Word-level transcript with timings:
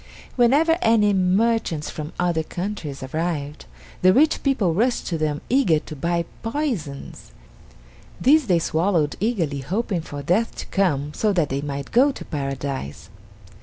Whenever 0.35 0.79
any 0.81 1.13
merchants 1.13 1.91
from 1.91 2.11
other 2.19 2.41
countries 2.41 3.03
arrived, 3.03 3.65
the 4.01 4.11
rich 4.11 4.41
people 4.41 4.73
rushed 4.73 5.05
to 5.05 5.15
them 5.15 5.41
eager 5.47 5.77
to 5.77 5.95
buy 5.95 6.25
poisons. 6.41 7.31
These 8.19 8.47
they 8.47 8.57
swallowed 8.57 9.15
eagerly 9.19 9.59
hoping 9.59 10.01
for 10.01 10.23
death 10.23 10.55
to 10.55 10.65
come 10.73 11.13
so 11.13 11.31
that 11.33 11.49
they 11.49 11.61
might 11.61 11.91
go 11.91 12.11
to 12.13 12.25
Paradise. 12.25 13.11